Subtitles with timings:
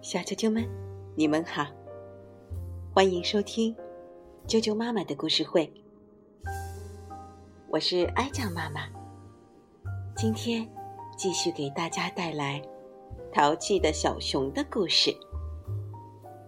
[0.00, 0.66] 小啾啾们，
[1.14, 1.66] 你们好，
[2.92, 3.74] 欢迎收听
[4.46, 5.72] 啾啾妈妈的故事会。
[7.68, 8.88] 我是哀酱妈妈，
[10.16, 10.68] 今天
[11.16, 12.60] 继续给大家带来
[13.32, 15.14] 淘气的小熊的故事。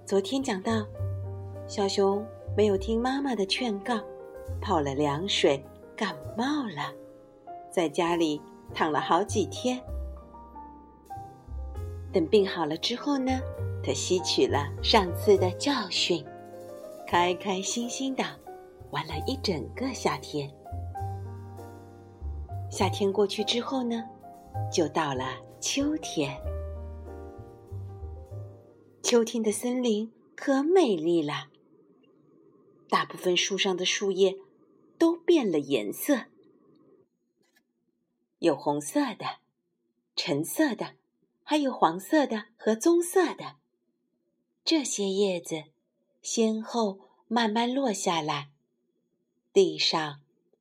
[0.04, 0.84] 昨天讲到，
[1.68, 4.00] 小熊没有听妈妈的劝告，
[4.60, 5.62] 泡了凉水，
[5.96, 6.92] 感冒了，
[7.70, 8.40] 在家里
[8.74, 9.80] 躺了好几天。
[12.12, 13.40] 等病好了之后呢，
[13.84, 16.24] 他吸取了上次的教训，
[17.06, 18.24] 开开心心的
[18.90, 20.50] 玩了一整个夏天。
[22.68, 24.04] 夏天过去之后呢，
[24.72, 26.36] 就到了秋天。
[29.02, 31.48] 秋天的森林可美丽了，
[32.88, 34.36] 大部分树上的树叶
[34.98, 36.26] 都变了颜色，
[38.40, 39.38] 有红色的，
[40.16, 40.99] 橙色的。
[41.50, 43.56] 还有黄色的和棕色的，
[44.64, 45.64] 这些叶子
[46.22, 48.50] 先后慢慢落下来，
[49.52, 50.20] 地上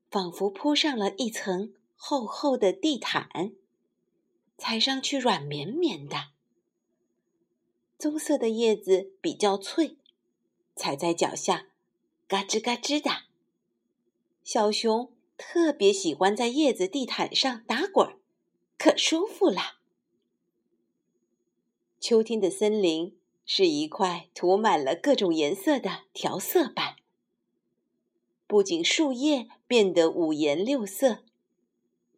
[0.09, 3.53] 仿佛铺上了一层厚厚的地毯，
[4.57, 6.29] 踩上去软绵绵的。
[7.99, 9.99] 棕色的叶子比较脆，
[10.75, 11.67] 踩在脚下
[12.27, 13.25] 嘎吱嘎吱的。
[14.43, 18.17] 小熊特别喜欢在叶子地毯上打滚，
[18.79, 19.75] 可舒服了。
[21.99, 26.95] 秋天的森林是一块涂满了各种颜色的调色板。
[28.47, 31.19] 不仅树叶变得五颜六色，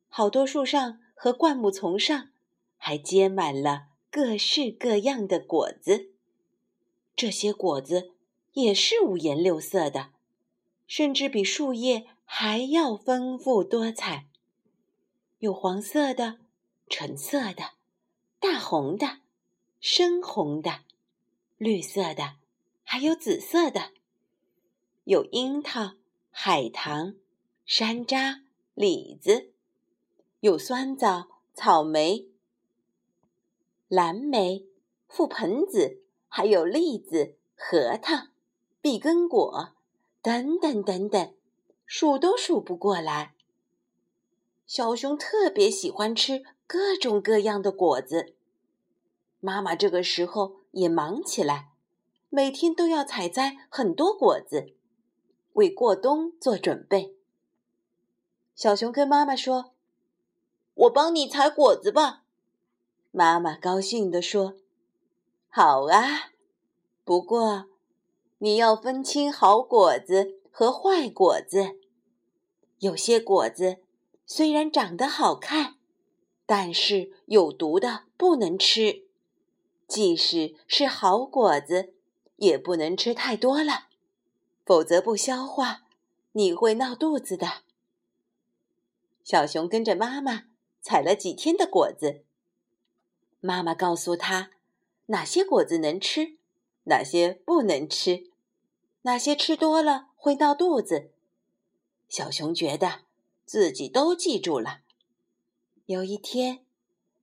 [0.08, 2.30] 好多树上和灌木丛上
[2.78, 6.12] 还结满了各式各样的果子。
[7.16, 8.12] 这些果子
[8.54, 10.12] 也是五颜六色的，
[10.86, 14.28] 甚至比树叶还要丰富多彩。
[15.40, 16.38] 有黄色的、
[16.88, 17.72] 橙色的、
[18.40, 19.21] 大红的。
[19.82, 20.82] 深红的、
[21.58, 22.36] 绿色的，
[22.84, 23.90] 还有紫色的，
[25.06, 25.96] 有樱桃、
[26.30, 27.16] 海棠、
[27.66, 28.42] 山楂、
[28.76, 29.52] 李子，
[30.42, 32.28] 有酸枣、草莓、
[33.88, 34.68] 蓝莓、
[35.10, 38.28] 覆盆子，还有栗子、核桃、
[38.82, 39.70] 碧根果，
[40.22, 41.34] 等等等等，
[41.88, 43.34] 数都数不过来。
[44.68, 48.36] 小熊特别喜欢吃各种各样的果子。
[49.44, 51.72] 妈妈这个时候也忙起来，
[52.30, 54.76] 每天都要采摘很多果子，
[55.54, 57.16] 为过冬做准备。
[58.54, 59.74] 小熊跟妈妈说
[60.76, 62.24] ：“我帮你采果子吧。”
[63.10, 64.58] 妈妈高兴地说
[65.50, 66.32] ：“好啊，
[67.04, 67.66] 不过
[68.38, 71.80] 你要分清好果子和坏果子。
[72.78, 73.78] 有些果子
[74.28, 75.78] 虽然长得好看，
[76.46, 79.08] 但是有毒的，不能吃。”
[79.92, 81.94] 即使是好果子，
[82.38, 83.88] 也不能吃太多了，
[84.66, 85.84] 否则不消化，
[86.32, 87.64] 你会闹肚子的。
[89.22, 90.44] 小熊跟着妈妈
[90.82, 92.24] 采了几天的果子，
[93.42, 94.52] 妈妈告诉他
[95.08, 96.38] 哪些果子能吃，
[96.86, 98.32] 哪些不能吃，
[99.02, 101.12] 哪些吃多了会闹肚子。
[102.08, 103.02] 小熊觉得
[103.46, 104.80] 自己都记住了。
[105.88, 106.64] 有一天。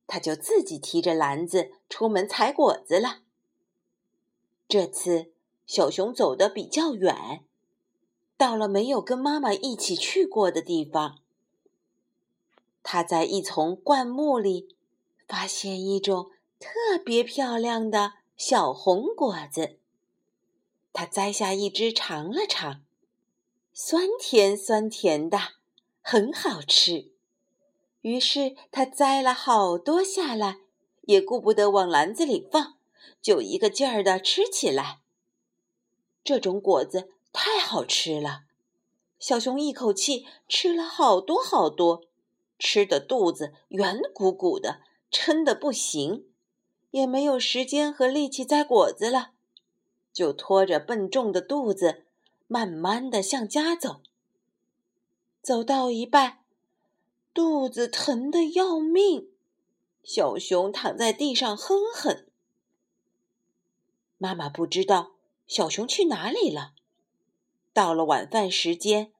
[0.09, 3.19] 他就自己提着篮子出门采果子了。
[4.67, 5.31] 这次
[5.67, 7.45] 小熊走得比较远，
[8.35, 11.19] 到了没有跟妈妈一起去过的地方。
[12.81, 14.75] 他在一丛灌木里
[15.27, 19.77] 发现一种特别漂亮的小红果子，
[20.91, 22.83] 他摘下一只尝了尝，
[23.73, 25.37] 酸甜酸甜的，
[26.01, 27.11] 很好吃。
[28.01, 30.59] 于是他摘了好多下来，
[31.01, 32.77] 也顾不得往篮子里放，
[33.21, 34.99] 就一个劲儿的吃起来。
[36.23, 38.43] 这种果子太好吃了，
[39.19, 42.05] 小熊一口气吃了好多好多，
[42.57, 46.25] 吃的肚子圆鼓鼓的，撑得不行，
[46.91, 49.31] 也没有时间和力气摘果子了，
[50.13, 52.05] 就拖着笨重的肚子，
[52.47, 54.01] 慢慢的向家走。
[55.41, 56.38] 走到一半。
[57.39, 59.29] 肚子疼得要命，
[60.03, 62.25] 小熊躺在地上哼哼。
[64.17, 65.13] 妈妈不知道
[65.47, 66.73] 小熊去哪里了。
[67.71, 69.13] 到了晚饭时间，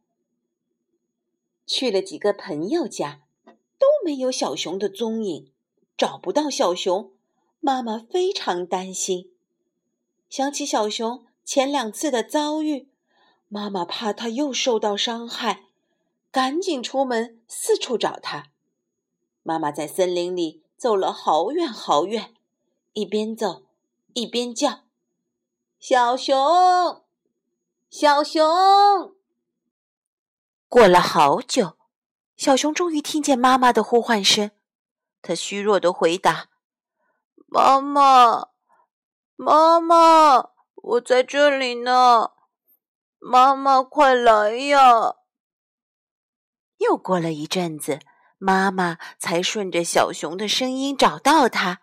[1.66, 5.50] 去了几个朋友家，都没有小熊的踪影，
[5.96, 7.14] 找不到小熊，
[7.62, 9.32] 妈妈非常担心。
[10.30, 12.90] 想起小熊前两次的遭遇，
[13.48, 15.69] 妈妈怕他又受到伤害。
[16.32, 18.48] 赶紧出门四处找他。
[19.44, 22.36] 妈妈在森林里走了好远好远，
[22.94, 23.64] 一边走
[24.14, 24.84] 一边叫
[25.80, 27.04] ：“小熊，
[27.90, 28.46] 小熊！”
[30.70, 31.78] 过了好久，
[32.38, 34.52] 小熊终于听见妈妈的呼唤声。
[35.22, 36.50] 他虚弱的回答
[37.48, 38.50] ：“妈妈，
[39.36, 42.32] 妈妈，我在这里呢，
[43.18, 45.16] 妈妈，快来呀！”
[46.80, 48.00] 又过了一阵子，
[48.38, 51.82] 妈妈才顺着小熊的声音找到他。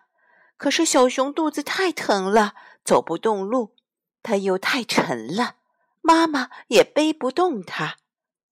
[0.57, 2.53] 可是小熊肚子太疼了，
[2.83, 3.75] 走不动路，
[4.23, 5.57] 它又太沉了，
[6.01, 7.97] 妈妈也背不动它，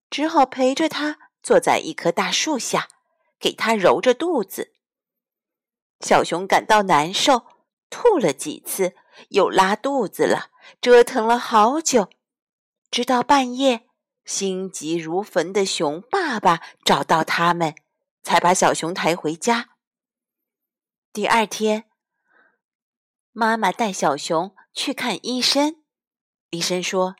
[0.09, 2.87] 只好陪着它坐在一棵大树下，
[3.39, 4.73] 给它揉着肚子。
[6.01, 7.47] 小熊感到难受，
[7.89, 8.93] 吐了几次，
[9.29, 12.09] 又拉肚子了，折腾了好久，
[12.91, 13.84] 直到半夜，
[14.25, 17.75] 心急如焚的熊爸爸找到他们，
[18.23, 19.69] 才把小熊抬回家。
[21.13, 21.85] 第二天，
[23.31, 25.83] 妈妈带小熊去看医生，
[26.49, 27.15] 医生说，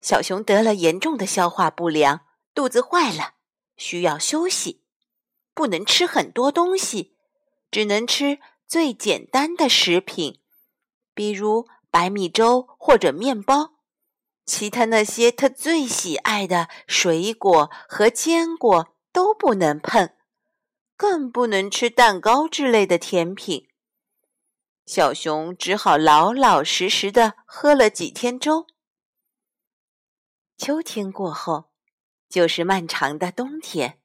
[0.00, 3.34] 小熊得了严重的消化不良，肚子坏了，
[3.76, 4.82] 需要休息，
[5.54, 7.14] 不能吃很多东西。
[7.70, 10.40] 只能吃最简单的食品，
[11.12, 13.77] 比如白米粥或者面包。
[14.48, 20.08] 其他那些他最喜爱的水果和坚果都不能碰，
[20.96, 23.68] 更不能吃蛋糕之类的甜品。
[24.86, 28.66] 小熊只好老老实实的喝了几天粥。
[30.56, 31.66] 秋天过后，
[32.30, 34.00] 就是漫长的冬天。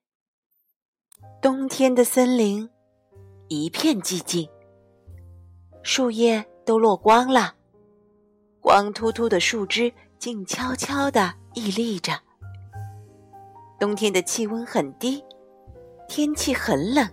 [1.42, 2.70] 冬天的森林。
[3.50, 4.50] 一片寂静，
[5.84, 7.56] 树叶都落光了，
[8.64, 12.14] 光秃秃的树枝静悄悄地屹立着。
[13.78, 15.22] 冬天的气温很低，
[16.08, 17.06] 天气很冷，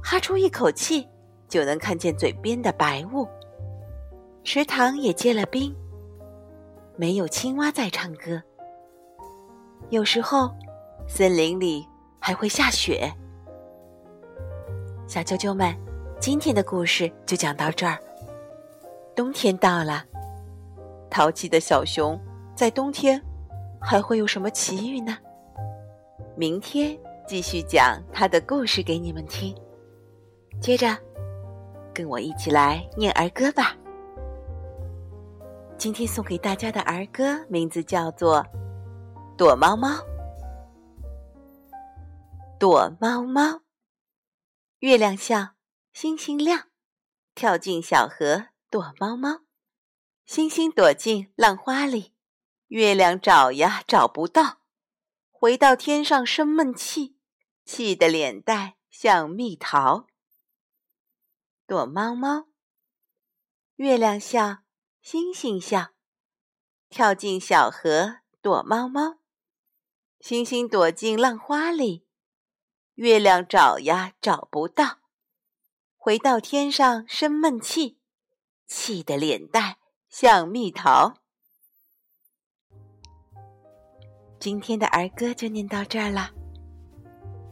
[0.00, 1.08] 哈出一口气
[1.48, 3.26] 就能看见嘴边的白雾。
[4.44, 5.74] 池塘也结了冰，
[6.96, 8.40] 没有青蛙在唱歌。
[9.88, 10.54] 有时候，
[11.08, 11.84] 森林里
[12.20, 13.12] 还会下雪。
[15.08, 15.76] 小啾啾们，
[16.20, 17.98] 今天的故事就讲到这儿。
[19.16, 20.04] 冬天到了，
[21.10, 22.18] 淘气的小熊
[22.54, 23.20] 在冬天
[23.80, 25.18] 还会有什么奇遇呢？
[26.36, 29.54] 明天继续讲他的故事给你们听。
[30.60, 30.96] 接着，
[31.92, 33.76] 跟我一起来念儿歌吧。
[35.76, 38.42] 今天送给大家的儿歌名字叫做
[39.36, 39.88] 《躲猫猫》。
[42.58, 43.62] 躲猫猫。
[44.80, 45.54] 月亮笑，
[45.92, 46.68] 星星亮，
[47.34, 49.40] 跳进小河躲猫猫。
[50.32, 52.14] 星星躲进浪花里，
[52.68, 54.60] 月亮找呀找不到，
[55.32, 57.16] 回到天上生闷气，
[57.64, 60.06] 气得脸蛋像蜜桃。
[61.66, 62.46] 躲猫猫，
[63.74, 64.58] 月亮笑，
[65.02, 65.88] 星星笑，
[66.88, 69.18] 跳进小河躲猫猫。
[70.20, 72.06] 星星躲进浪花里。
[72.94, 75.00] 月亮找呀找不到，
[75.96, 77.98] 回到天上生闷气，
[78.68, 79.78] 气得脸蛋
[80.10, 81.14] 像蜜桃。
[84.40, 86.28] 今天的儿歌就念到这儿了，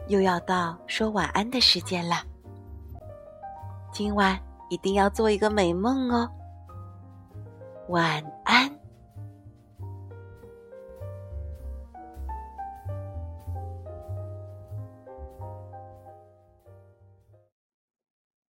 [0.09, 2.17] 又要到说晚安的时间了。
[3.93, 4.39] 今晚
[4.71, 6.29] 一定要做一个美梦哦，
[7.91, 8.78] 晚安。